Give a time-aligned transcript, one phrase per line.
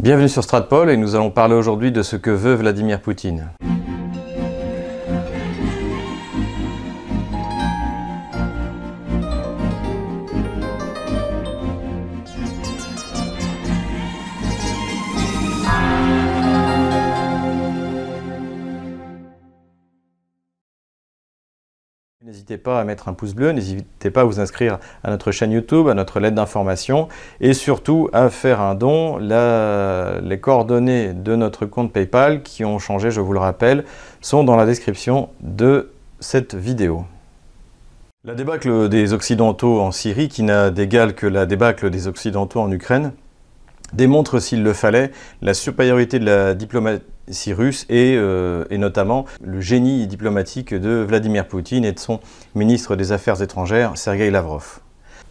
[0.00, 3.50] Bienvenue sur Stratpol et nous allons parler aujourd'hui de ce que veut Vladimir Poutine.
[22.48, 25.52] N'hésitez pas à mettre un pouce bleu, n'hésitez pas à vous inscrire à notre chaîne
[25.52, 27.08] YouTube, à notre lettre d'information
[27.42, 29.18] et surtout à faire un don.
[29.18, 33.84] les coordonnées de notre compte PayPal qui ont changé, je vous le rappelle,
[34.22, 35.90] sont dans la description de
[36.20, 37.04] cette vidéo.
[38.24, 42.72] La débâcle des Occidentaux en Syrie, qui n'a d'égal que la débâcle des Occidentaux en
[42.72, 43.12] Ukraine,
[43.92, 45.10] démontre, s'il le fallait,
[45.42, 51.84] la supériorité de la diplomatie russe euh, et, notamment le génie diplomatique de Vladimir Poutine
[51.84, 52.20] et de son
[52.54, 54.80] ministre des Affaires étrangères, Sergei Lavrov.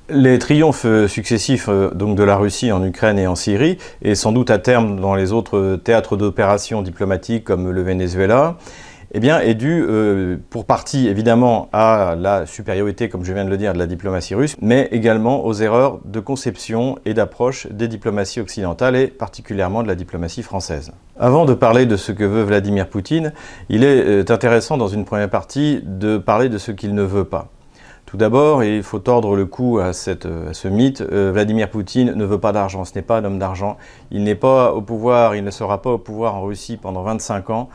[0.10, 4.32] Les triomphes successifs euh, donc de la Russie en Ukraine et en Syrie, et sans
[4.32, 8.58] doute à terme dans les autres théâtres d'opérations diplomatiques comme le Venezuela,
[9.14, 13.50] eh bien, est dû euh, pour partie évidemment à la supériorité, comme je viens de
[13.50, 17.88] le dire, de la diplomatie russe, mais également aux erreurs de conception et d'approche des
[17.88, 20.92] diplomaties occidentales et particulièrement de la diplomatie française.
[21.20, 23.34] Avant de parler de ce que veut Vladimir Poutine,
[23.70, 27.26] il est euh, intéressant dans une première partie de parler de ce qu'il ne veut
[27.26, 27.50] pas.
[28.08, 31.02] Tout d'abord, il faut tordre le cou à, ce mythe.
[31.02, 33.76] Euh, Vladimir Poutine ne veut pas d'argent, ce n'est pas un homme d'argent.
[34.12, 37.50] Il n'est pas au pouvoir, il ne sera pas au pouvoir en Russie pendant 25
[37.50, 37.68] ans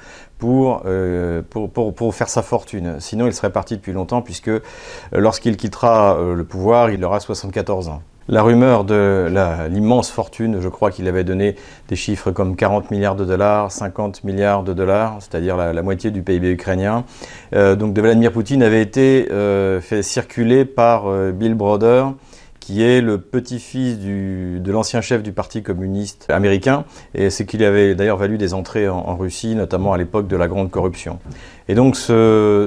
[0.43, 2.97] euh, pour, pour, pour, faire sa fortune.
[2.99, 4.61] Sinon, il serait parti depuis longtemps, puisque euh,
[5.13, 8.03] lorsqu'il quittera le pouvoir, il aura 74 ans.
[8.29, 9.29] La rumeur de
[9.69, 11.57] l'immense fortune, je crois qu'il avait donné
[11.89, 16.23] des chiffres comme 40 milliards de dollars, 50 milliards de dollars, c'est-à-dire la, moitié du
[16.23, 17.05] PIB ukrainien,
[17.55, 22.05] euh, donc de Vladimir Poutine avait été euh, fait circuler par euh, Bill Browder,
[22.63, 27.65] qui est le petit-fils de l'ancien chef du Parti communiste américain, et c'est qui lui
[27.65, 31.19] avait d'ailleurs valu des entrées en, Russie, notamment à l'époque de la grande corruption.
[31.69, 32.67] Et donc ce,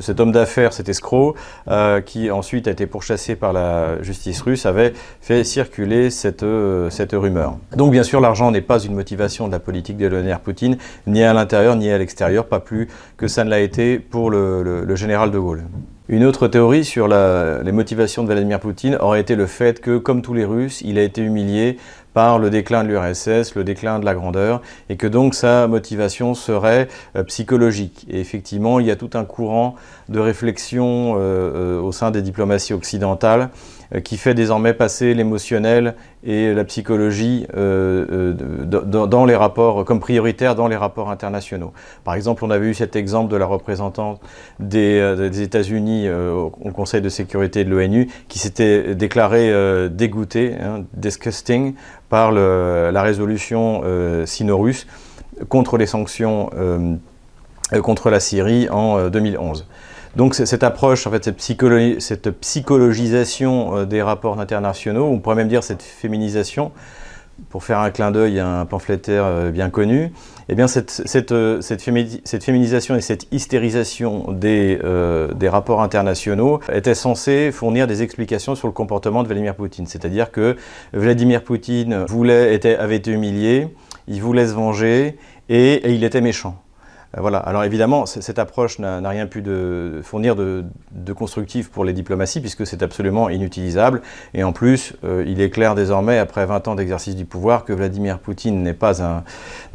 [0.00, 1.34] cet homme d'affaires, cet escroc,
[1.68, 6.88] euh, qui ensuite a été pourchassé par la justice russe, avait fait circuler cette, euh,
[6.88, 7.56] cette rumeur.
[7.76, 10.76] Donc bien sûr, l'argent n'est pas une motivation de la politique de Vladimir Poutine,
[11.08, 14.94] ni à l'intérieur ni à l'extérieur, pas plus que ça ne l'a été pour le
[14.94, 15.64] général de Gaulle.
[16.06, 20.20] Une autre théorie sur les motivations de Vladimir Poutine aurait été le fait que, comme
[20.20, 21.78] tous les Russes, il a été humilié
[22.12, 24.60] par le déclin de l'URSS, le déclin de la grandeur,
[24.90, 28.06] et que donc sa motivation serait euh, psychologique.
[28.10, 29.76] Et effectivement, il y a tout un courant
[30.10, 33.48] de réflexion euh, euh, au sein des diplomaties occidentales
[34.02, 35.94] qui fait désormais passer l'émotionnel
[36.24, 41.72] et la psychologie dans les rapports, comme prioritaire dans les rapports internationaux.
[42.02, 44.20] Par exemple, on avait eu cet exemple de la représentante
[44.58, 49.52] des, États-Unis au Conseil de sécurité de l'ONU qui s'était déclarée
[49.90, 51.74] dégoûtée, hein, disgusting,
[52.08, 54.86] par la résolution euh, sino-russe
[55.48, 56.94] contre les sanctions euh,
[57.82, 59.66] contre la Syrie en 2011.
[60.14, 61.24] Euh, Donc cette approche, en fait,
[61.98, 66.72] cette, psychologisation des rapports internationaux, on pourrait même dire cette féminisation,
[67.50, 70.12] pour faire un clin d'œil à un pamphlétaire bien connu,
[70.48, 71.02] eh bien cette,
[72.40, 74.78] féminisation et cette hystérisation des,
[75.48, 79.86] rapports internationaux étaient censées fournir des explications sur le comportement de Vladimir Poutine.
[79.86, 80.56] C'est-à-dire que
[80.92, 83.68] Vladimir Poutine voulait, était, avait été humilié,
[84.06, 86.63] il voulait se venger et il était méchant.
[87.16, 87.38] Euh, voilà.
[87.38, 90.64] Alors évidemment, cette approche n'a rien pu de fournir de,
[91.16, 94.02] constructif pour les diplomaties puisque c'est absolument inutilisable.
[94.34, 97.72] Et en plus, euh, il est clair désormais, après 20 ans d'exercice du pouvoir, que
[97.72, 99.22] Vladimir Poutine n'est pas un,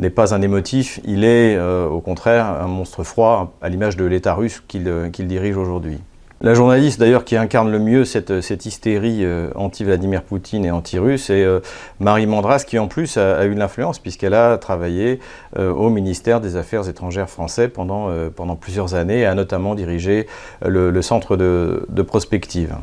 [0.10, 4.34] pas un émotif, il est euh, au contraire un monstre froid à l'image de l'État
[4.34, 6.00] russe qu'il dirige aujourd'hui.
[6.42, 11.44] La journaliste d'ailleurs qui incarne le mieux cette, hystérie euh, anti-Vladimir Poutine et anti-russe est
[11.44, 11.60] euh,
[12.00, 15.20] Marie Mandras qui en plus a, eu de l'influence puisqu'elle a travaillé
[15.58, 18.10] euh, au ministère des Affaires étrangères français pendant,
[18.56, 20.28] plusieurs années et a notamment dirigé
[20.66, 22.74] le, centre de, de prospective.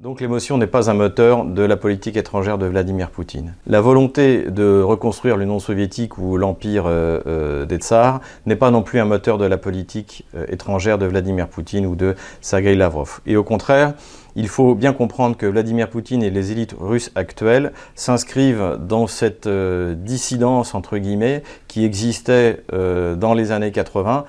[0.00, 3.54] Donc l'émotion n'est pas un moteur de la politique étrangère de Vladimir Poutine.
[3.66, 8.82] La volonté de reconstruire l'Union soviétique ou l'empire euh, euh, des tsars n'est pas non
[8.82, 13.18] plus un moteur de la politique euh, étrangère de Vladimir Poutine ou de Sergei Lavrov.
[13.26, 13.94] Et au contraire,
[14.36, 19.48] il faut bien comprendre que Vladimir Poutine et les élites russes actuelles s'inscrivent dans cette
[19.48, 24.26] dissidence, entre guillemets, qui existait dans les années 80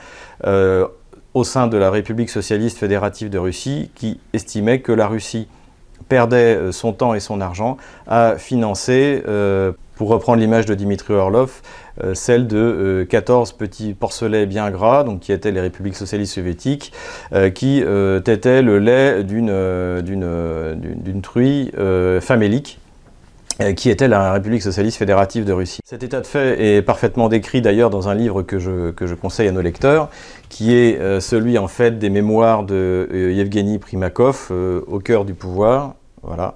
[1.36, 5.48] au sein de la République socialiste fédérative de Russie, qui estimait que la Russie
[6.10, 7.78] perdait euh, son temps et son argent
[8.08, 11.62] à financer, euh, pour reprendre l'image de Dimitri Orlov,
[12.04, 16.92] euh, celle de 14 petits porcelets bien gras, donc qui étaient les républiques socialistes soviétiques,
[17.54, 21.72] qui étaient le lait d'une truie
[22.22, 22.80] famélique
[23.76, 25.82] qui était la République socialiste fédérative de Russie.
[25.84, 29.16] Cet état de fait est parfaitement décrit d'ailleurs dans un livre que je, que je
[29.16, 30.08] conseille à nos lecteurs,
[30.48, 34.50] qui est celui en fait des mémoires de Yevgeny Primakov,
[34.88, 35.96] Au cœur du pouvoir.
[36.24, 36.56] Voilà.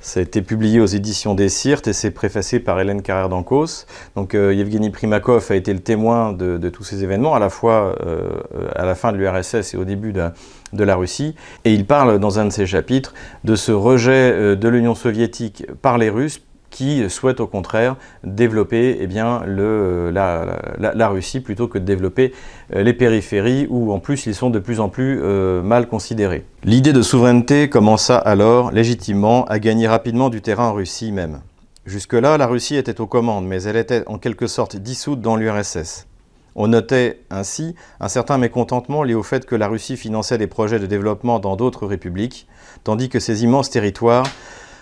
[0.00, 3.86] Ça a été publié aux éditions des Cirtes et c'est préfacé par Hélène Carrère d'Ancos.
[4.16, 7.96] Donc euh, Yevgeny Primakov a été le témoin de, tous ces événements, à la fois
[8.06, 8.28] euh,
[8.74, 10.28] à la fin de l'URSS et au début de,
[10.74, 11.34] de, la Russie.
[11.64, 13.14] Et il parle dans un de ses chapitres
[13.44, 16.40] de ce rejet euh, de l'Union soviétique par les Russes
[16.74, 17.94] qui souhaitent au contraire
[18.24, 22.32] développer eh bien, le, la, Russie plutôt que de développer
[22.74, 26.44] euh, les périphéries où en plus ils sont de plus en plus euh, mal considérés.
[26.64, 31.42] L'idée de souveraineté commença alors légitimement à gagner rapidement du terrain en Russie même.
[31.86, 36.08] Jusque-là, la Russie était aux commandes, mais elle était en quelque sorte dissoute dans l'URSS.
[36.56, 40.80] On notait ainsi un certain mécontentement lié au fait que la Russie finançait des projets
[40.80, 42.48] de développement dans d'autres républiques,
[42.82, 44.26] tandis que ces immenses territoires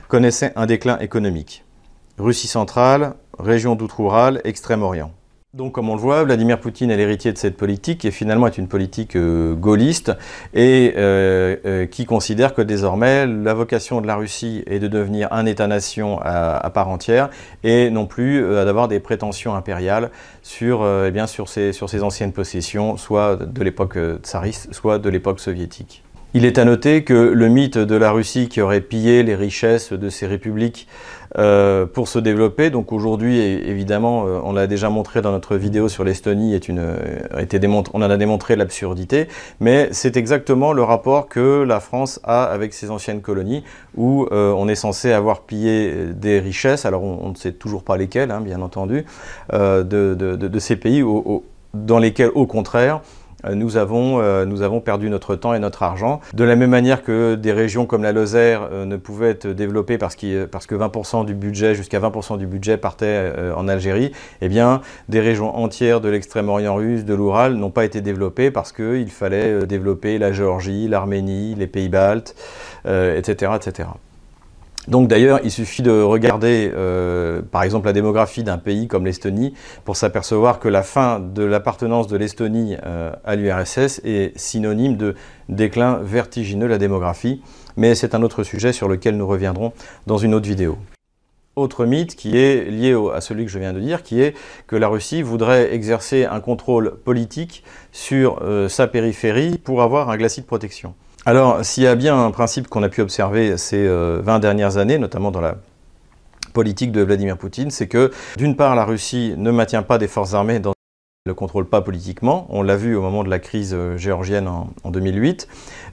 [0.08, 1.61] connaissaient un déclin économique.
[2.18, 5.12] Russie centrale, région d'outre-Oural, Extrême-Orient.
[5.54, 8.56] Donc, comme on le voit, Vladimir Poutine est l'héritier de cette politique, qui finalement est
[8.56, 10.10] une politique euh, gaulliste
[10.54, 15.28] et euh, euh, qui considère que désormais la vocation de la Russie est de devenir
[15.30, 17.28] un État-nation à, part entière
[17.64, 20.10] et non plus d'avoir des prétentions impériales
[20.42, 25.38] sur, eh bien, sur, ses, ses anciennes possessions, soit de l'époque tsariste, soit de l'époque
[25.38, 26.02] soviétique.
[26.34, 29.92] Il est à noter que le mythe de la Russie qui aurait pillé les richesses
[29.92, 30.88] de ces républiques
[31.38, 35.88] euh, pour se développer, donc aujourd'hui évidemment, euh, on l'a déjà montré dans notre vidéo
[35.88, 36.96] sur l'Estonie, est une,
[37.38, 39.28] été on en a démontré l'absurdité,
[39.60, 43.64] mais c'est exactement le rapport que la France a avec ses anciennes colonies,
[43.96, 47.96] où euh, on est censé avoir pillé des richesses, alors on, ne sait toujours pas
[47.96, 49.04] lesquelles, hein, bien entendu,
[49.52, 51.02] de, ces pays
[51.74, 55.82] dans lesquels au contraire, euh, nous avons, euh, nous avons perdu notre temps et notre
[55.82, 56.20] argent.
[56.34, 59.98] De la même manière que des régions comme la Lozère euh, ne pouvaient être développées
[59.98, 60.16] parce,
[60.50, 65.20] parce que 20% du budget, jusqu'à 20% du budget partait en Algérie, eh bien, des
[65.20, 70.18] régions entières de l'extrême-orient russe, de l'Oural, n'ont pas été développées parce qu'il fallait développer
[70.18, 72.34] la Géorgie, l'Arménie, les pays baltes,
[72.84, 73.88] etc., etc.
[74.88, 79.54] Donc d'ailleurs, il suffit de regarder euh, par exemple la démographie d'un pays comme l'Estonie
[79.84, 85.14] pour s'apercevoir que la fin de l'appartenance de l'Estonie euh, à l'URSS est synonyme de
[85.48, 87.42] déclin vertigineux de la démographie,
[87.76, 89.72] mais c'est un autre sujet sur lequel nous reviendrons
[90.08, 90.76] dans une autre vidéo.
[91.54, 94.34] Autre mythe qui est lié à celui que je viens de dire, qui est
[94.66, 97.62] que la Russie voudrait exercer un contrôle politique
[97.92, 100.94] sur euh, sa périphérie pour avoir un glacis de protection.
[101.24, 104.76] Alors, s'il y a bien un principe qu'on a pu observer ces 20 euh, dernières
[104.76, 105.56] années, notamment dans la
[106.52, 110.34] politique de Vladimir Poutine, c'est que d'une part, la Russie ne maintient pas des forces
[110.34, 110.72] armées dans
[111.24, 114.48] ne le contrôle pas politiquement, on l'a vu au moment de la crise euh, géorgienne
[114.48, 115.46] en, 2008,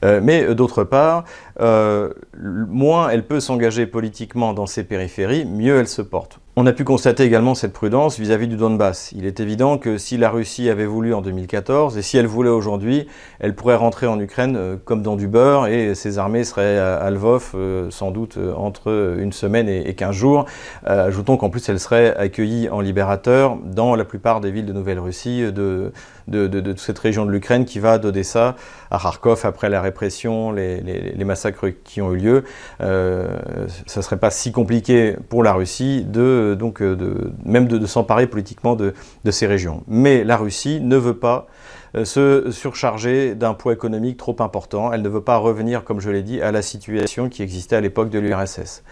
[0.04, 1.24] euh, mais d'autre part,
[2.40, 6.40] moins elle peut s'engager politiquement dans ses périphéries, mieux elle se porte.
[6.62, 9.14] On a pu constater également cette prudence vezà-vis du Donbass.
[9.16, 12.50] Il est évident que si la Russie avait voulu en 2014 et si elle voulait
[12.50, 13.08] aujourd'hui,
[13.40, 17.10] elle pourrait rentrer en Ukraine euh, comme dans du beurre et ses armées seraient à
[17.12, 20.46] Lvov euh, sans doute euh, entre une semaine et 15 jours.
[20.84, 25.54] ajoutons qu'en plus elle serait accueillie en libérateur dans la plupart des villes de Nouvelle-Russie
[25.54, 25.94] de,
[26.28, 28.58] de, cette région de l'Ukraine qui va d'Odessa
[28.92, 32.44] à Kharkov après la répression, les, massacres qui ont eu lieu.
[32.80, 37.86] ça ne serait pas si compliqué pour la Russie de donc, euh, de, même de,
[37.86, 38.94] s'emparer politiquement de,
[39.30, 39.84] ces régions.
[39.88, 41.48] Mais la Russie ne veut pas
[41.96, 44.92] euh, se surcharger d'un poids économique trop important.
[44.94, 47.82] Elle ne veut pas revenir, comme je l'ai dit, à la situation qui existait à
[47.82, 48.84] l'époque de l'URSS.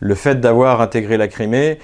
[0.00, 1.78] Le fait d'avoir intégré la Crimée,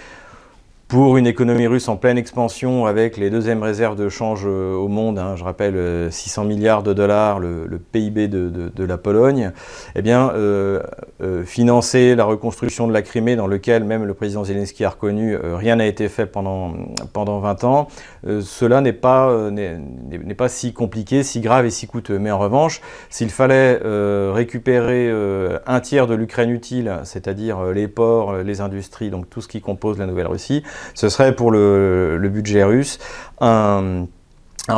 [0.88, 4.88] pour une économie russe en pleine expansion avec les deuxièmes réserves de change euh, au
[4.88, 9.52] monde, hein, je rappelle 600 euh, milliards de dollars, le, PIB de, la Pologne,
[9.94, 10.80] eh bien, euh,
[11.44, 15.76] financer la reconstruction de la Crimée dans lequel même le président Zelensky a reconnu rien
[15.76, 16.72] n'a été fait pendant,
[17.12, 17.88] pendant 20 ans,
[18.40, 22.18] cela n'est pas, n'est pas si compliqué, si grave et si coûteux.
[22.18, 22.80] Mais en revanche,
[23.10, 23.78] s'il fallait
[24.32, 25.10] récupérer
[25.66, 29.98] un tiers de l'Ukraine utile, c'est-à-dire les ports, les industries, donc tout ce qui compose
[29.98, 30.62] la Nouvelle-Russie,
[30.94, 32.98] ce serait pour le, budget russe
[33.40, 34.06] un,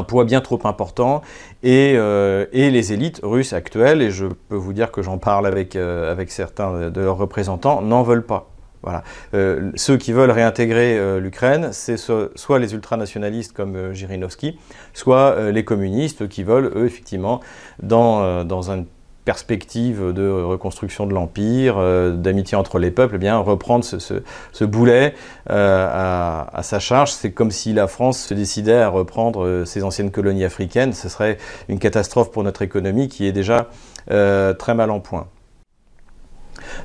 [0.06, 1.22] poids bien trop important
[1.64, 5.76] euh, et, les élites russes actuelles, et je peux vous dire que j'en parle avec,
[5.76, 8.50] euh, avec certains de leurs représentants, n'en veulent pas.
[8.82, 9.02] Voilà.
[9.34, 14.58] Euh, ceux qui veulent réintégrer l'Ukraine, c'est soit les ultranationalistes comme Jirinovski,
[14.94, 17.40] soit les communistes qui veulent, eux, effectivement,
[17.82, 18.84] dans, dans un
[19.24, 25.14] perspective de reconstruction de l'Empire, euh, d'amitié entre les peuples, eh bien, reprendre ce, boulet
[25.50, 27.12] euh, à, sa charge.
[27.12, 30.92] C'est comme si la France se décidait à reprendre euh, ses anciennes colonies africaines.
[30.92, 33.68] Ce serait une catastrophe pour notre économie qui est déjà
[34.06, 35.26] très mal en point.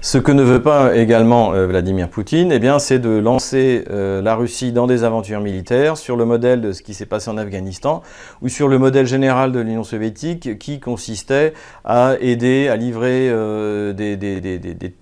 [0.01, 4.21] Ce que ne veut pas également euh, Vladimir Poutine, eh bien, c'est de lancer euh,
[4.21, 7.37] la Russie dans des aventures militaires sur le modèle de ce qui s'est passé en
[7.37, 8.03] Afghanistan
[8.41, 13.93] ou sur le modèle général de l'Union soviétique qui consistait à aider à livrer euh,
[13.93, 14.93] des, des,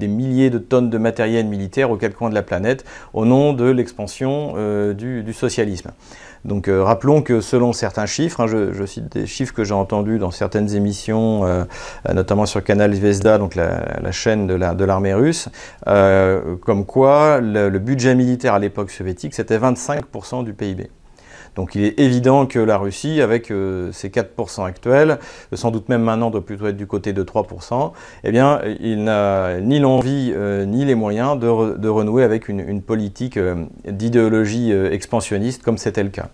[0.00, 3.64] milliers de tonnes de matériel militaire aux quatre coins de la planète au nom de
[3.64, 4.54] l'expansion
[4.94, 5.90] du, socialisme.
[6.44, 10.18] Donc euh, rappelons que selon certains chiffres, hein, je, cite des chiffres que j'ai entendus
[10.18, 11.64] dans certaines émissions, euh,
[12.12, 15.48] notamment sur Canal Zvezda, donc la, chaîne de l'armée russe,
[15.86, 20.90] euh, comme quoi le, budget militaire à l'époque soviétique, c'était 25% du PIB.
[21.56, 25.18] Donc il est évident que la Russie, avec euh, ses 4% actuels,
[25.52, 27.92] sans doute même maintenant doit plutôt être du côté de 3%,
[28.24, 33.36] eh bien, il n'a ni l'envie euh, ni les moyens de, renouer avec une, politique
[33.36, 36.28] euh, d'idéologie expansionniste comme c'était le cas.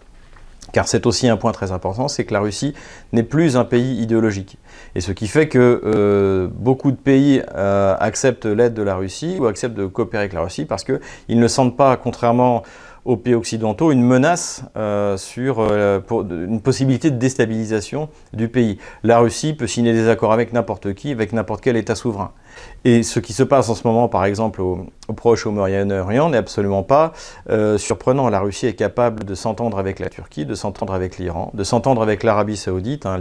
[0.73, 2.75] Car c'est aussi un point très important, c'est que la Russie
[3.13, 4.59] n'est plus un pays idéologique.
[4.95, 9.77] Et ce qui fait que beaucoup de pays acceptent l'aide de la Russie ou acceptent
[9.77, 12.65] de coopérer avec la Russie parce qu'ils ne sentent pas, contrairement
[13.07, 18.79] aux pays occidentaux une menace euh, sur euh, une possibilité de déstabilisation du pays.
[19.05, 22.33] La Russie peut signer des accords avec n'importe qui, avec n'importe quel État souverain.
[22.85, 26.39] Et ce qui se passe en ce moment, par exemple, au, Proche, au Moyen-Orient, n'est
[26.39, 27.13] absolument pas
[27.49, 28.29] euh, surprenant.
[28.29, 32.03] La Russie est capable de s'entendre avec la Turquie, de s'entendre avec l'Iran, de s'entendre
[32.03, 33.07] avec l'Arabie saoudite.
[33.07, 33.21] Hein,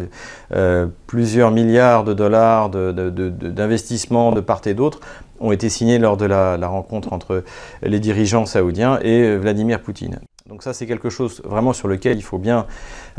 [1.06, 5.00] plusieurs milliards de dollars d'investissements de, de, part et d'autre
[5.40, 7.44] ont été signés lors de la, rencontre entre
[7.84, 10.20] les dirigeants saoudiens et Vladimir Poutine.
[10.48, 12.68] Donc ça, c'est quelque chose vraiment sur lequel il faut bien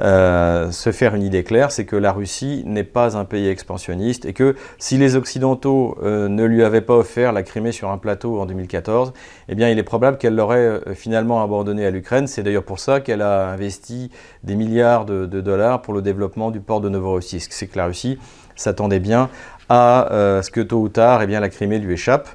[0.01, 4.27] euh, se faire une idée claire, c'est que la Russie n'est pas un pays expansionniste
[4.27, 7.99] et que si les Occidentaux euh, ne lui avaient pas offert la Crimée sur un
[7.99, 9.13] plateau en 2014,
[9.49, 12.29] eh bien il est probable qu'elle l'aurait euh, finalement abandonné à l'Ukraine.
[12.29, 14.13] C'est d'ailleurs pour ça qu'elle a investi
[14.45, 17.53] des milliards de, de, dollars pour le développement du port de Novorossiysk.
[17.53, 18.21] C'est que la Russie
[18.55, 19.31] s'attendait bien
[19.69, 22.29] à euh, ce que tôt ou tard, eh bien, la Crimée lui échappe.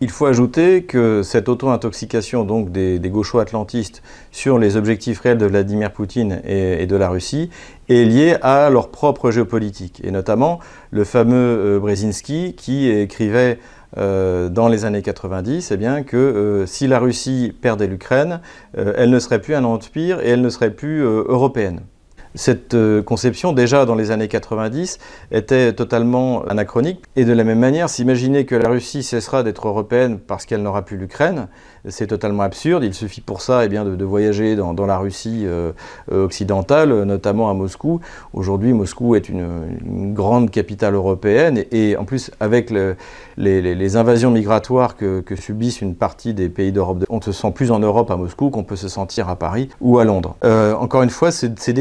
[0.00, 5.92] Il faut ajouter que cette auto-intoxication des, gauchois atlantistes sur les objectifs réels de Vladimir
[5.92, 7.50] Poutine et, de la Russie
[7.88, 10.58] est liée à leur propre géopolitique, et notamment
[10.90, 13.60] le fameux euh, Brzezinski qui écrivait
[13.96, 18.40] euh, dans les années 90 eh bien, que si la Russie perdait l'Ukraine,
[18.74, 21.82] elle ne serait plus un empire et elle ne serait plus européenne.
[22.34, 24.98] Cette euh, conception, déjà dans les années 90,
[25.30, 27.02] était totalement anachronique.
[27.16, 30.82] Et de la même manière, s'imaginer que la Russie cessera d'être européenne parce qu'elle n'aura
[30.82, 31.48] plus l'Ukraine,
[31.88, 32.84] c'est totalement absurde.
[32.84, 35.72] Il suffit pour ça eh bien, de, voyager dans, la Russie euh,
[36.10, 38.00] occidentale, notamment à Moscou.
[38.32, 42.72] Aujourd'hui, Moscou est une, grande capitale européenne et, en plus, avec
[43.36, 47.70] les, invasions migratoires que, subissent une partie des pays d'Europe, on ne se sent plus
[47.70, 50.36] en Europe à Moscou qu'on peut se sentir à Paris ou à Londres.
[50.44, 51.72] Euh, encore une fois, ces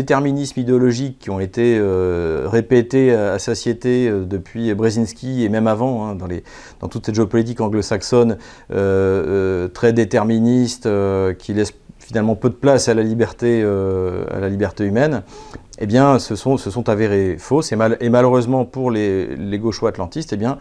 [0.44, 6.28] idéologiques qui ont été euh, répétés à, satiété depuis Brzezinski et même avant, hein, dans,
[6.28, 6.44] les,
[6.80, 8.38] dans toute cette géopolitique anglo-saxonne
[8.70, 14.50] très déterministe euh, qui laisse finalement peu de place à la liberté, euh, à la
[14.50, 15.24] liberté humaine,
[15.80, 17.72] eh bien, se sont, se sont avérés fausses.
[17.72, 20.58] Et, mal, et malheureusement pour les, les gauchois atlantistes, eh bien,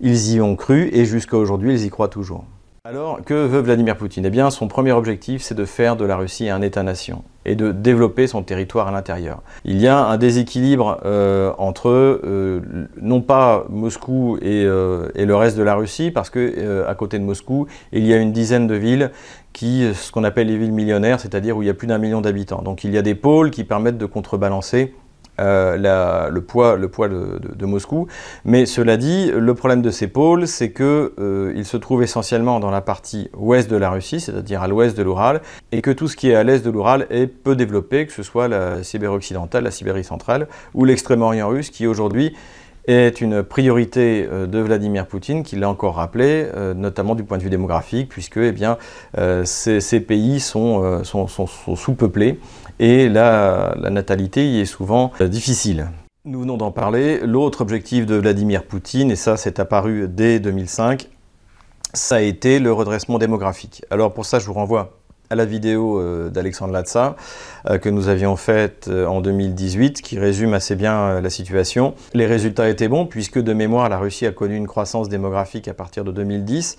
[0.00, 2.44] ils y ont cru et jusqu'à aujourd'hui, ils y croient toujours.
[2.84, 4.24] Alors, que veut Vladimir Poutine?
[4.24, 7.72] Eh bien, son premier objectif, c'est de faire de la Russie un État-nation et de
[7.72, 9.42] développer son territoire à l'intérieur.
[9.64, 12.60] Il y a un déséquilibre euh, entre euh,
[13.00, 17.24] non pas Moscou euh, et, le reste de la Russie, parce que à côté de
[17.24, 19.10] Moscou, il y a une dizaine de villes
[19.54, 22.20] qui, ce qu'on appelle les villes millionnaires, c'est-à-dire où il y a plus d'un million
[22.20, 22.60] d'habitants.
[22.62, 24.94] Donc il y a des pôles qui permettent de contrebalancer
[25.40, 28.06] euh, le poids, le poids de, Moscou.
[28.44, 32.70] Mais cela dit, le problème de ces pôles, c'est qu'ils euh, se trouvent essentiellement dans
[32.70, 35.40] la partie ouest de la Russie, c'est-à-dire à, l'ouest de l'Oural,
[35.72, 38.22] et que tout ce qui est à l'est de l'Oural est peu développé, que ce
[38.22, 42.34] soit la Sibérie occidentale, la Sibérie centrale ou l'extrême-orient russe, qui aujourd'hui
[42.88, 47.38] est une priorité euh, de Vladimir Poutine, qui l'a encore rappelé, euh, notamment du point
[47.38, 48.78] de vue démographique, puisque eh bien,
[49.44, 52.40] ces, pays sont, sous-peuplés
[52.78, 55.88] et la, natalité y est souvent euh, difficile.
[56.24, 57.20] Nous venons d'en parler.
[57.20, 61.08] L'autre objectif de Vladimir Poutine, et ça c'est apparu dès 2005,
[61.94, 63.84] ça a été le redressement démographique.
[63.90, 64.97] Alors pour ça, je vous renvoie
[65.30, 67.16] à la vidéo euh, d'Alexandre Latsa
[67.68, 71.94] euh, que nous avions faite euh, en 2018 qui résume assez bien la situation.
[72.14, 75.74] Les résultats étaient bons puisque de mémoire la Russie a connu une croissance démographique à
[75.74, 76.76] partir de 2010,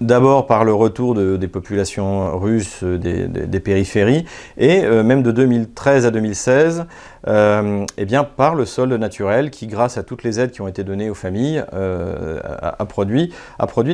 [0.00, 4.24] d'abord par le retour des populations russes des, périphéries
[4.56, 6.86] et même de 2013 à 2016
[7.26, 10.84] eh bien, par le solde naturel qui, grâce à toutes les aides qui ont été
[10.84, 13.30] données aux familles, a produit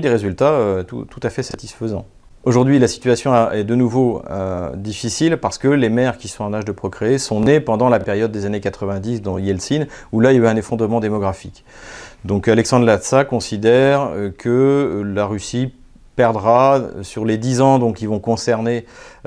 [0.00, 2.06] des résultats tout à fait satisfaisants.
[2.44, 6.54] Aujourd'hui, la situation est de nouveau euh, difficile parce que les mères qui sont en
[6.54, 10.32] âge de procréer sont nées pendant la période des années 90 dans Yeltsin, où là,
[10.32, 11.66] il y a eu un effondrement démographique.
[12.24, 15.74] Donc Alexandre Latsa considère que la Russie
[16.16, 18.86] perdra sur les 10 ans donc, qui vont concerner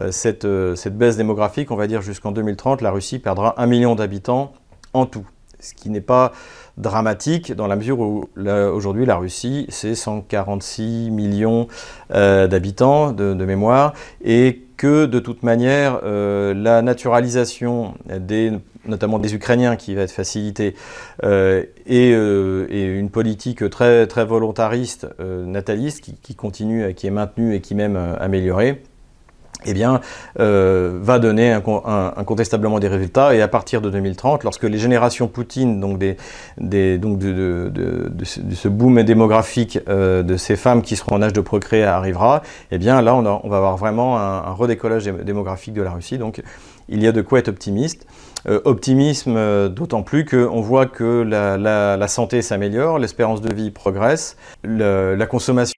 [0.09, 4.53] cette, cette baisse démographique, on va dire jusqu'en 2030, la Russie perdra un million d'habitants
[4.93, 5.25] en tout.
[5.59, 6.33] Ce qui n'est pas
[6.77, 11.67] dramatique dans la mesure où aujourd'hui la Russie c'est 146 millions
[12.13, 18.51] euh, d'habitants de, mémoire et que de toute manière euh, la naturalisation des
[18.85, 20.75] notamment des Ukrainiens qui va être facilitée
[21.23, 27.61] euh, et, une politique très très volontariste nataliste qui, qui, continue qui est maintenue et
[27.61, 28.81] qui même améliorée
[29.65, 30.01] eh bien,
[30.39, 33.35] euh, va donner incontestablement des résultats.
[33.35, 36.15] Et à partir de 2030, lorsque les générations Poutine, donc, de,
[38.33, 42.41] ce boom démographique euh, de ces femmes qui seront en âge de procréer arrivera,
[42.71, 46.17] eh bien là, on, va avoir vraiment un, redécollage démographique de la Russie.
[46.17, 46.41] Donc,
[46.89, 48.05] il y a de quoi être optimiste.
[48.45, 55.25] Euh, optimisme d'autant plus qu'on voit que la, santé s'améliore, l'espérance de vie progresse, la
[55.25, 55.73] consommation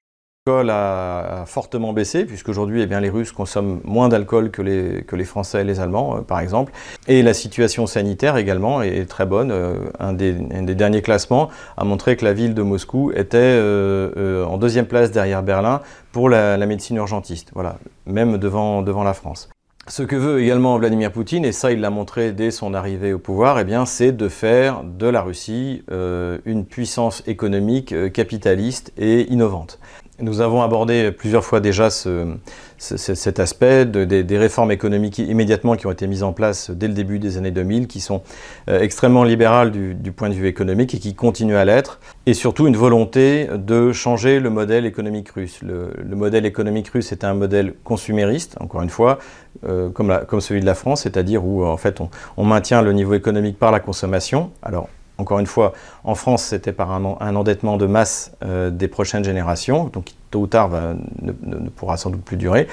[0.48, 5.62] L'alcool a, fortement baissé, puisqu'aujourd'hui, eh bien, les Russes consomment moins d'alcool que les, Français
[5.62, 6.72] et les Allemands, euh, par exemple.
[7.08, 9.50] Et la situation sanitaire également est très bonne.
[9.50, 10.34] Euh, un, des,
[10.75, 15.42] derniers classements a montré que la ville de Moscou était euh, en deuxième place derrière
[15.42, 19.50] Berlin pour la, la, médecine urgentiste, voilà, même devant, devant la France.
[19.88, 23.20] Ce que veut également Vladimir Poutine, et ça il l'a montré dès son arrivée au
[23.20, 29.80] pouvoir, eh bien, c'est de faire de la Russie une puissance économique capitaliste et innovante.
[30.19, 36.07] Nous avons abordé plusieurs fois déjà cet aspect des, réformes économiques immédiatement qui ont été
[36.07, 38.22] mises en place dès le début des années 2000, qui sont
[38.69, 42.65] euh, extrêmement libérales du, point de vue économique et qui continuent à l'être, et surtout
[42.67, 45.60] une volonté de changer le modèle économique russe.
[45.62, 49.19] Le, modèle économique russe est un modèle consumériste, encore une fois,
[49.67, 52.00] euh, comme, celui de la France, c'est-à-dire où en fait
[52.38, 54.51] on, maintient le niveau économique par la consommation.
[55.17, 59.86] Encore une fois, en France, c'était par un, endettement de masse euh, des prochaines générations,
[59.86, 60.69] donc tôt ou tard
[61.22, 62.67] ne, pourra sans doute plus durer.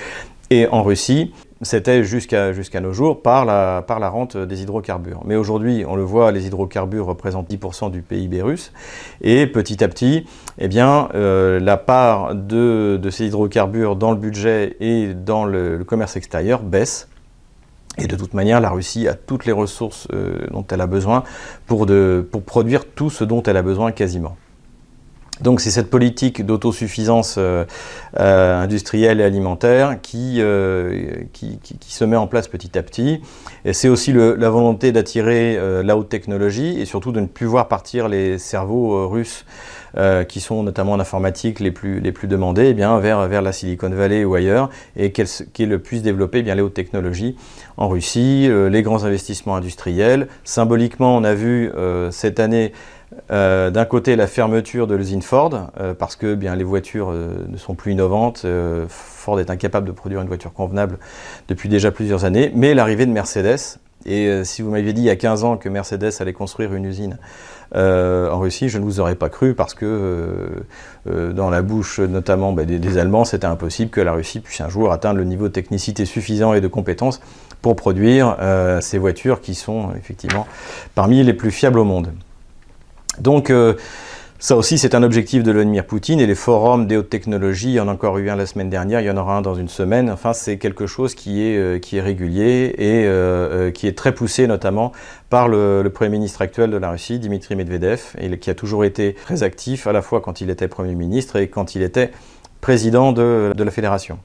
[0.50, 1.32] Et en Russie,
[1.62, 5.22] c'était jusqu'à nos jours par la, rente des hydrocarbures.
[5.24, 8.72] Mais aujourd'hui, on le voit, les hydrocarbures représentent 10% du PIB russe.
[9.22, 10.26] Et petit à petit,
[10.58, 16.16] eh bien, euh, la part de, ces hydrocarbures dans le budget et dans le commerce
[16.16, 17.08] extérieur baisse.
[17.98, 21.24] Et de toute manière, la Russie a toutes les ressources euh, dont elle a besoin
[21.66, 21.86] pour,
[22.30, 24.36] pour, produire tout ce dont elle a besoin quasiment.
[25.40, 27.64] Donc c'est cette politique d'autosuffisance euh,
[28.18, 30.40] euh, industrielle et alimentaire qui,
[31.32, 33.20] qui, se met en place petit à petit.
[33.64, 37.68] Et c'est aussi la volonté d'attirer la haute technologie et surtout de ne plus voir
[37.68, 39.44] partir les cerveaux russes
[39.96, 44.24] euh, qui sont notamment en informatique les plus, les demandés, eh vers, la Silicon Valley
[44.24, 47.36] ou ailleurs, et qu'elles puissent développer eh les hautes technologies
[47.76, 50.28] en Russie, euh, les grands investissements industriels.
[50.44, 52.72] Symboliquement, on a vu euh, cette année
[53.28, 57.92] d'un côté la fermeture de l'usine Ford, parce que bien, les voitures ne sont plus
[57.92, 58.46] innovantes,
[58.88, 60.98] Ford est incapable de produire une voiture convenable
[61.46, 65.10] depuis déjà plusieurs années, mais l'arrivée de Mercedes, et si vous m'aviez dit il y
[65.10, 67.18] a 15 ans que Mercedes allait construire une usine
[67.74, 70.46] euh, en Russie, je ne vous aurais pas cru parce que euh,
[71.10, 74.68] euh, dans la bouche notamment bah, des, Allemands, c'était impossible que la Russie puisse un
[74.68, 77.20] jour atteindre le niveau de technicité suffisant et de compétence
[77.62, 78.36] pour produire
[78.80, 80.48] ces voitures qui sont effectivement
[80.96, 82.12] parmi les plus fiables au monde.
[83.20, 83.52] Donc
[84.42, 87.74] ça aussi, c'est un objectif de Vladimir Poutine et les forums des hautes technologies, il
[87.74, 89.54] y en a encore eu un la semaine dernière, il y en aura un dans
[89.54, 90.10] une semaine.
[90.10, 93.96] Enfin, c'est quelque chose qui est, euh, qui est régulier et euh, euh, qui est
[93.96, 94.90] très poussé notamment
[95.30, 99.14] par le, Premier ministre actuel de la Russie, Dimitri Medvedev, et qui a toujours été
[99.14, 102.10] très actif à la fois quand il était Premier ministre et quand il était
[102.60, 104.18] président de, de la fédération.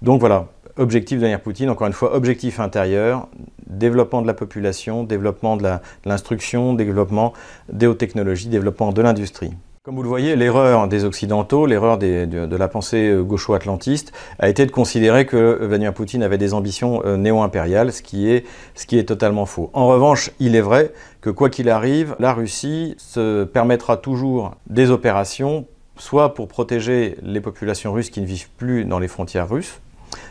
[0.00, 3.28] Donc voilà, objectif de Vladimir Poutine, encore une fois, objectif intérieur,
[3.66, 5.68] développement de la population, développement de
[6.04, 7.32] l'instruction, développement
[7.72, 9.52] des hautes technologies, développement de l'industrie.
[9.84, 14.64] Comme vous le voyez, l'erreur des Occidentaux, l'erreur de, la pensée euh, gaucho-atlantiste, a été
[14.64, 19.44] de considérer que Vladimir Poutine avait des ambitions euh, néo-impériales, ce, ce qui est totalement
[19.44, 19.70] faux.
[19.72, 24.92] En revanche, il est vrai que quoi qu'il arrive, la Russie se permettra toujours des
[24.92, 29.80] opérations, soit pour protéger les populations russes qui ne vivent plus dans les frontières russes,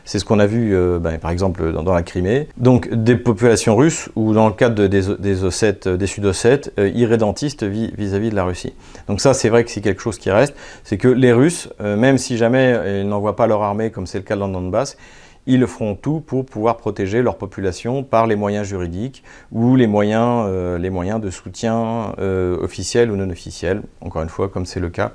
[0.06, 2.48] c'est ce qu'on a vu, euh, ben, par exemple, dans, la Crimée.
[2.58, 7.64] Donc, des populations russes, ou dans le cadre des, des, Ossètes, des Sud-Ossètes, euh, irrédentistes
[7.64, 8.74] vis-à-vis de la Russie.
[9.08, 10.56] Donc ça, c'est vrai que c'est quelque chose qui reste.
[10.84, 14.18] C'est que les Russes, euh, même si jamais ils n'envoient pas leur armée, comme c'est
[14.18, 14.98] le cas dans le Donbass,
[15.48, 20.48] ils feront tout pour pouvoir protéger leur population par les moyens juridiques ou les moyens,
[20.80, 22.14] les moyens de soutien
[22.62, 25.14] officiels ou non officiels, encore une fois, comme c'est le cas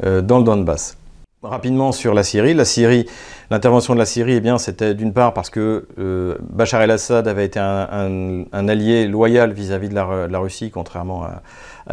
[0.00, 0.96] dans le Donbass.
[1.44, 2.54] Rapidement sur la Syrie.
[2.54, 3.06] La Syrie,
[3.50, 7.44] l'intervention de la Syrie, eh bien, c'était d'une part parce que euh, Bachar el-Assad avait
[7.44, 11.42] été un, allié loyal vis-à-vis de, la, Russie, contrairement à,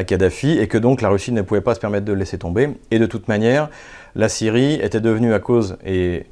[0.05, 2.69] Kadhafi, et que donc la Russie ne pouvait pas se permettre de le laisser tomber.
[2.91, 3.69] Et de toute manière,
[4.15, 6.25] la Syrie était devenue à cause et,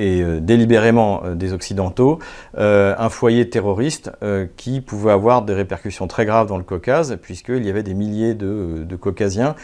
[0.00, 2.18] euh, délibérément euh, des Occidentaux
[2.56, 4.10] un foyer terroriste
[4.56, 8.34] qui pouvait avoir des répercussions très graves dans le Caucase, puisqu'il y avait des milliers
[8.34, 9.54] de, Caucasiens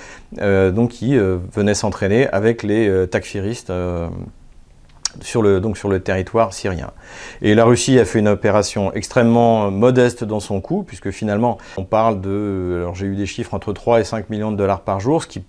[0.40, 4.08] donc, qui venaient s'entraîner avec les euh, takfiristes euh,
[5.20, 6.90] sur le, donc sur le territoire syrien.
[7.42, 11.84] Et la Russie a fait une opération extrêmement modeste dans son coût, puisque finalement, on
[11.84, 12.78] parle de.
[12.80, 15.28] Alors j'ai eu des chiffres entre 3 et 5 millions de dollars par jour, ce
[15.28, 15.42] qui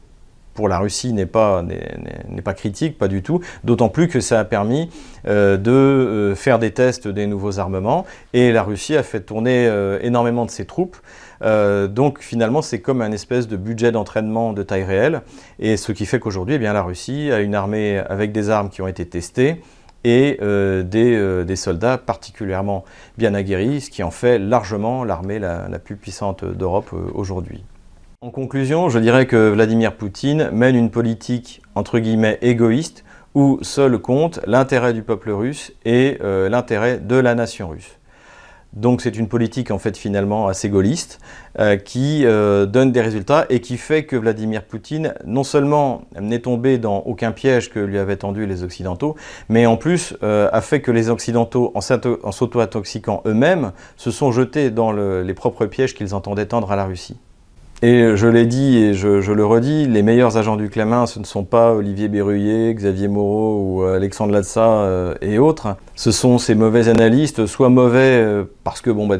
[0.54, 4.40] pour la Russie n'est pas, n'est, pas critique, pas du tout, d'autant plus que ça
[4.40, 4.90] a permis
[5.28, 10.46] euh, de faire des tests des nouveaux armements, et la Russie a fait tourner énormément
[10.46, 10.98] de ses troupes
[11.44, 15.22] euh, donc finalement, c'est comme un espèce de budget d'entraînement de taille réelle.
[15.60, 18.70] Et ce qui fait qu'aujourd'hui, eh bien, la Russie a une armée avec des armes
[18.70, 19.62] qui ont été testées
[20.04, 22.86] et euh, euh, des, soldats particulièrement
[23.18, 27.64] bien aguerris, ce qui en fait largement l'armée la, la, plus puissante d'Europe aujourd'hui.
[28.22, 33.04] En conclusion, je dirais que Vladimir Poutine mène une politique entre guillemets égoïste
[33.36, 37.97] où seul compte l'intérêt du peuple russe et l'intérêt de la nation russe.
[38.78, 41.20] Donc c'est une politique en fait finalement assez gaulliste
[41.58, 46.42] euh, qui euh, donne des résultats et qui fait que Vladimir Poutine non seulement n'est
[46.42, 49.16] tombé dans aucun piège que lui avaient tendu les Occidentaux,
[49.50, 51.82] mais en plus euh, a fait que les Occidentaux, en
[52.32, 57.18] s'auto-intoxiquant eux-mêmes, se sont jetés dans les propres pièges qu'ils entendaient tendre à la Russie.
[57.84, 61.26] Et je l'ai dit et je, le redis, les meilleurs agents du Clément, ce ne
[61.26, 65.76] sont pas Olivier Berruyer, Xavier Moreau ou Alexandre Latza euh, et autres.
[65.96, 69.18] Ce sont ces mauvais analystes, soit mauvais euh, parce que bon, bah,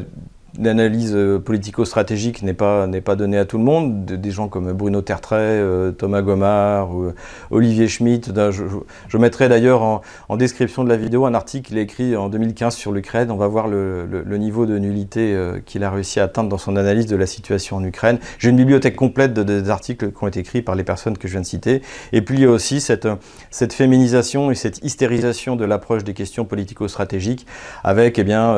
[0.58, 4.04] l'analyse euh, politico-stratégique n'est pas, n'est pas donnée à tout le monde.
[4.04, 7.14] Des gens comme Bruno Tertrais, euh, Thomas Gomard euh,
[7.50, 8.32] Olivier Schmitt.
[8.50, 12.74] Je, mettrai d'ailleurs en, description de la vidéo un article qu'il a écrit en 2015
[12.74, 13.30] sur l'Ukraine.
[13.30, 17.06] On va voir le, niveau de nullité qu'il a réussi à atteindre dans son analyse
[17.06, 18.18] de la situation en Ukraine.
[18.38, 21.26] J'ai une bibliothèque complète de, des articles qui ont été écrits par les personnes que
[21.26, 21.82] je viens de citer.
[22.12, 23.08] Et puis il y a aussi cette,
[23.50, 27.46] cette féminisation et cette hystérisation de l'approche des questions politico-stratégiques
[27.82, 28.56] avec eh bien,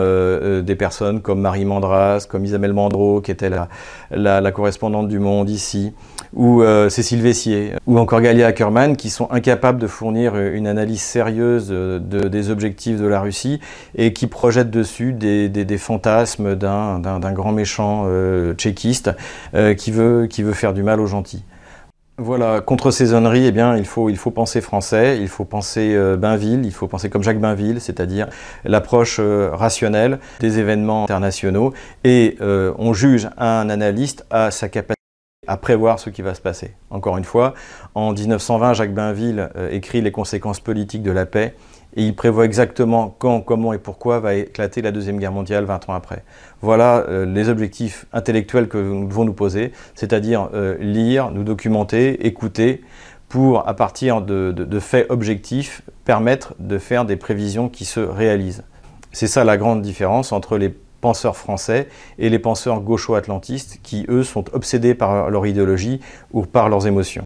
[0.61, 1.90] des personnes comme Marie Mandra
[2.29, 3.51] comme Isabelle Mandreau, qui était
[4.11, 5.93] la, correspondante du Monde ici,
[6.33, 11.03] ou euh, Cécile Vessier, ou encore Galia Ackerman, qui sont incapables de fournir une analyse
[11.03, 13.61] sérieuse des objectifs de la Russie
[13.95, 19.11] et qui projettent dessus des, fantasmes d'un grand méchant euh, tchéquiste
[19.55, 21.45] euh, qui, veut, qui veut faire du mal aux gentils.
[22.23, 26.19] Voilà, contre saisonnerie, eh bien, il faut, il faut penser français, il faut penser euh,
[26.19, 28.29] Bainville, il faut penser comme Jacques Bainville, c'est-à-dire
[28.63, 31.73] l'approche euh, rationnelle des événements internationaux,
[32.05, 34.97] et euh, on juge un analyste à sa capacité
[35.47, 36.75] à prévoir ce qui va se passer.
[36.91, 37.55] Encore une fois,
[37.95, 41.55] en 1920, Jacques Bainville écrit les conséquences politiques de la paix
[41.97, 45.89] et il prévoit exactement quand, comment et pourquoi va éclater la Deuxième Guerre mondiale 20
[45.89, 46.23] ans après.
[46.63, 52.27] Voilà euh, les objectifs intellectuels que nous devons nous poser, c'est-à-dire euh, lire, nous documenter,
[52.27, 52.83] écouter,
[53.29, 58.65] pour, à partir de, faits objectifs, permettre de faire des prévisions qui se réalisent.
[59.13, 60.69] C'est ça la grande différence entre les
[61.01, 66.01] penseurs français et les penseurs gaucho-atlantistes qui, eux, sont obsédés par leur idéologie
[66.33, 67.23] ou par leurs émotions.